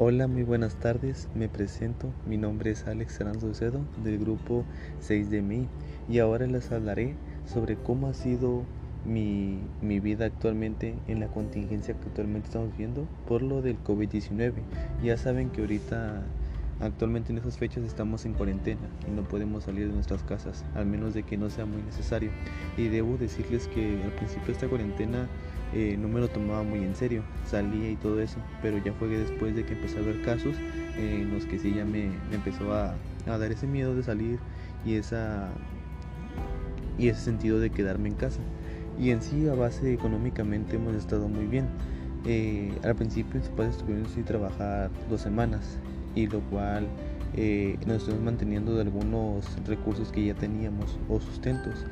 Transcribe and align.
Hola, 0.00 0.28
muy 0.28 0.44
buenas 0.44 0.76
tardes. 0.76 1.28
Me 1.34 1.48
presento. 1.48 2.12
Mi 2.24 2.38
nombre 2.38 2.70
es 2.70 2.86
Alex 2.86 3.20
Aranzo 3.20 3.52
Cedo 3.52 3.80
del 4.04 4.20
grupo 4.20 4.64
6 5.00 5.28
de 5.28 5.42
mí 5.42 5.66
y 6.08 6.20
ahora 6.20 6.46
les 6.46 6.70
hablaré 6.70 7.16
sobre 7.46 7.74
cómo 7.74 8.06
ha 8.06 8.14
sido 8.14 8.62
mi, 9.04 9.58
mi, 9.82 9.98
vida 9.98 10.26
actualmente 10.26 10.94
en 11.08 11.18
la 11.18 11.26
contingencia 11.26 11.94
que 11.94 12.06
actualmente 12.06 12.46
estamos 12.46 12.76
viendo 12.78 13.08
por 13.26 13.42
lo 13.42 13.60
del 13.60 13.82
COVID-19. 13.82 14.52
Ya 15.02 15.16
saben 15.16 15.50
que 15.50 15.62
ahorita 15.62 16.22
Actualmente 16.80 17.32
en 17.32 17.38
esas 17.38 17.58
fechas 17.58 17.82
estamos 17.82 18.24
en 18.24 18.34
cuarentena 18.34 18.88
y 19.06 19.10
no 19.10 19.22
podemos 19.22 19.64
salir 19.64 19.88
de 19.88 19.92
nuestras 19.92 20.22
casas, 20.22 20.64
al 20.76 20.86
menos 20.86 21.12
de 21.12 21.24
que 21.24 21.36
no 21.36 21.50
sea 21.50 21.66
muy 21.66 21.82
necesario. 21.82 22.30
Y 22.76 22.86
debo 22.86 23.16
decirles 23.16 23.66
que 23.66 24.00
al 24.04 24.12
principio 24.12 24.46
de 24.46 24.52
esta 24.52 24.68
cuarentena 24.68 25.28
eh, 25.74 25.96
no 25.98 26.06
me 26.06 26.20
lo 26.20 26.28
tomaba 26.28 26.62
muy 26.62 26.78
en 26.78 26.94
serio, 26.94 27.24
salía 27.44 27.90
y 27.90 27.96
todo 27.96 28.20
eso, 28.20 28.38
pero 28.62 28.78
ya 28.78 28.92
fue 28.92 29.08
después 29.08 29.56
de 29.56 29.64
que 29.64 29.74
empecé 29.74 29.98
a 29.98 30.02
ver 30.02 30.22
casos 30.22 30.54
eh, 30.96 31.22
en 31.22 31.34
los 31.34 31.46
que 31.46 31.58
sí 31.58 31.74
ya 31.74 31.84
me, 31.84 32.10
empezó 32.32 32.72
a, 32.72 32.94
dar 33.26 33.50
ese 33.50 33.66
miedo 33.66 33.94
de 33.94 34.04
salir 34.04 34.38
y, 34.86 34.94
esa, 34.94 35.50
y 36.96 37.08
ese 37.08 37.20
sentido 37.20 37.58
de 37.58 37.70
quedarme 37.70 38.08
en 38.08 38.14
casa. 38.14 38.40
Y 39.00 39.10
en 39.10 39.20
sí, 39.20 39.48
a 39.48 39.54
base 39.54 39.92
económicamente 39.92 40.76
hemos 40.76 40.94
estado 40.94 41.28
muy 41.28 41.46
bien. 41.46 41.66
Eh, 42.24 42.72
al 42.84 42.94
principio 42.94 43.40
mis 43.40 43.48
padres 43.50 43.78
tuvieron 43.78 44.08
sin 44.08 44.24
trabajar 44.24 44.90
dos 45.08 45.20
semanas 45.20 45.78
y 46.18 46.26
lo 46.26 46.40
cual 46.50 46.86
eh, 47.36 47.76
nos 47.86 48.02
estamos 48.02 48.22
manteniendo 48.22 48.74
de 48.74 48.82
algunos 48.82 49.44
recursos 49.66 50.10
que 50.10 50.24
ya 50.24 50.34
teníamos 50.34 50.98
o 51.08 51.20
sustentos 51.20 51.84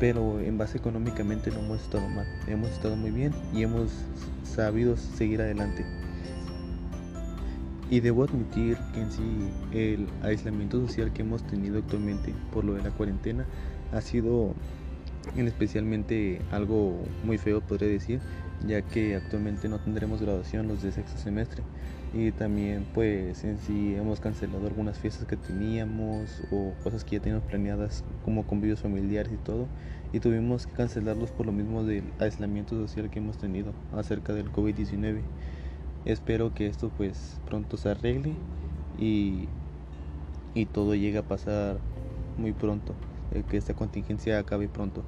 pero 0.00 0.40
en 0.40 0.58
base 0.58 0.78
económicamente 0.78 1.50
no 1.50 1.60
hemos 1.60 1.82
estado 1.82 2.08
mal 2.08 2.26
hemos 2.48 2.70
estado 2.70 2.96
muy 2.96 3.10
bien 3.10 3.32
y 3.54 3.62
hemos 3.62 3.90
sabido 4.52 4.96
seguir 4.96 5.40
adelante. 5.40 5.84
Y 7.90 8.00
debo 8.00 8.24
admitir 8.24 8.76
que 8.94 9.00
en 9.00 9.12
sí 9.12 9.22
el 9.72 10.06
aislamiento 10.22 10.80
social 10.80 11.12
que 11.12 11.22
hemos 11.22 11.42
tenido 11.46 11.78
actualmente 11.78 12.34
por 12.52 12.64
lo 12.64 12.74
de 12.74 12.82
la 12.82 12.90
cuarentena 12.90 13.44
ha 13.92 14.00
sido 14.00 14.54
en 15.36 15.46
especialmente 15.46 16.40
algo 16.50 16.98
muy 17.24 17.38
feo 17.38 17.60
podría 17.60 17.88
decir 17.88 18.20
ya 18.66 18.82
que 18.82 19.16
actualmente 19.16 19.68
no 19.68 19.78
tendremos 19.78 20.20
graduación 20.20 20.68
los 20.68 20.82
de 20.82 20.92
sexto 20.92 21.18
semestre. 21.18 21.62
Y 22.14 22.30
también 22.30 22.86
pues 22.94 23.42
en 23.42 23.58
sí 23.58 23.94
hemos 23.94 24.20
cancelado 24.20 24.66
algunas 24.66 24.98
fiestas 24.98 25.26
que 25.26 25.36
teníamos 25.36 26.42
o 26.50 26.72
cosas 26.84 27.04
que 27.04 27.16
ya 27.16 27.22
teníamos 27.22 27.44
planeadas 27.48 28.04
como 28.24 28.46
convivios 28.46 28.80
familiares 28.80 29.32
y 29.32 29.36
todo. 29.36 29.66
Y 30.12 30.20
tuvimos 30.20 30.66
que 30.66 30.74
cancelarlos 30.74 31.30
por 31.30 31.46
lo 31.46 31.52
mismo 31.52 31.84
del 31.84 32.04
aislamiento 32.18 32.76
social 32.76 33.10
que 33.10 33.18
hemos 33.18 33.38
tenido 33.38 33.72
acerca 33.96 34.34
del 34.34 34.52
COVID-19 34.52 35.22
espero 36.04 36.52
que 36.52 36.66
esto 36.66 36.90
pues 36.96 37.40
pronto 37.46 37.76
se 37.76 37.88
arregle 37.90 38.34
y, 38.98 39.48
y 40.54 40.66
todo 40.66 40.94
llegue 40.94 41.18
a 41.18 41.22
pasar 41.22 41.78
muy 42.36 42.52
pronto 42.52 42.94
eh, 43.34 43.44
que 43.48 43.56
esta 43.56 43.74
contingencia 43.74 44.38
acabe 44.38 44.68
pronto 44.68 45.04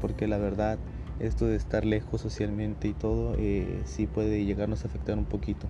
porque 0.00 0.26
la 0.28 0.38
verdad 0.38 0.78
esto 1.18 1.46
de 1.46 1.56
estar 1.56 1.84
lejos 1.84 2.20
socialmente 2.20 2.88
y 2.88 2.92
todo 2.92 3.34
eh, 3.38 3.82
sí 3.84 4.06
puede 4.06 4.44
llegarnos 4.44 4.84
a 4.84 4.88
afectar 4.88 5.16
un 5.16 5.24
poquito. 5.24 5.66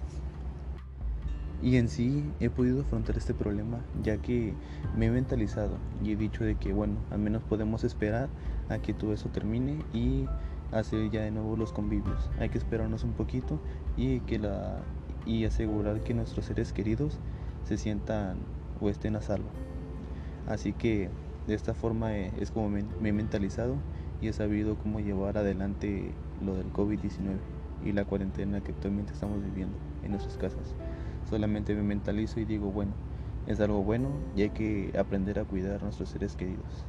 Y 1.63 1.77
en 1.77 1.89
sí 1.89 2.25
he 2.39 2.51
podido 2.51 2.83
afrontar 2.83 3.17
este 3.17 3.33
problema 3.33 3.81
ya 4.03 4.19
que 4.19 4.53
me 4.97 5.07
he 5.07 5.11
mentalizado 5.11 5.79
y 6.05 6.13
he 6.13 6.17
dicho 6.17 6.45
de 6.45 6.57
que 6.57 6.73
bueno, 6.73 6.97
al 7.11 7.19
menos 7.19 7.43
podemos 7.43 7.83
esperar 7.83 8.29
a 8.69 8.79
que 8.79 8.93
todo 8.93 9.15
eso 9.15 9.31
termine 9.31 9.79
y 9.95 10.27
hacer 10.73 11.11
ya 11.11 11.23
de 11.23 11.31
nuevo 11.31 11.57
los 11.57 11.73
convivios. 11.73 12.29
Hay 12.39 12.51
que 12.51 12.59
esperarnos 12.59 13.05
un 13.05 13.13
poquito 13.13 13.59
y 13.97 14.21
que 14.21 14.39
la 14.39 14.83
y 15.25 15.45
asegurar 15.45 16.03
que 16.03 16.15
nuestros 16.15 16.45
seres 16.45 16.73
queridos 16.73 17.19
se 17.65 17.79
sientan 17.79 18.39
o 18.81 18.91
estén 18.91 19.17
a 19.17 19.23
salvo. 19.23 19.49
Así 20.47 20.73
que 20.73 21.11
de 21.47 21.55
esta 21.55 21.75
forma 21.75 22.17
eh, 22.17 22.33
es 22.41 22.51
como 22.51 22.69
me 22.69 23.09
he 23.09 23.13
mentalizado 23.13 23.77
y 24.21 24.29
he 24.29 24.33
sabido 24.33 24.77
cómo 24.77 25.01
llevar 25.01 25.39
adelante 25.39 26.15
lo 26.41 26.55
del 26.55 26.73
COVID-19 26.73 27.39
y 27.85 27.93
la 27.93 28.05
cuarentena 28.05 28.61
que 28.61 28.73
actualmente 28.73 29.13
estamos 29.13 29.43
viviendo 29.43 29.79
en 30.03 30.13
nuestras 30.13 30.37
casas. 30.37 30.75
Solamente 31.29 31.75
me 31.75 31.83
mentalizo 31.83 32.41
y 32.41 32.45
digo, 32.45 32.71
bueno, 32.71 32.93
es 33.47 33.61
algo 33.61 33.83
bueno 33.83 34.09
y 34.35 34.43
hay 34.43 34.51
que 34.51 34.93
aprender 34.99 35.39
a 35.39 35.45
cuidar 35.45 35.81
a 35.81 35.85
nuestros 35.85 36.09
seres 36.09 36.35
queridos. 36.37 36.87